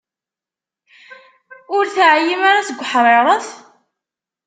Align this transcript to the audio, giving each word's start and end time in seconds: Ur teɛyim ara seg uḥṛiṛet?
Ur 1.75 1.85
teɛyim 1.95 2.41
ara 2.49 2.67
seg 2.67 2.79
uḥṛiṛet? 2.83 3.47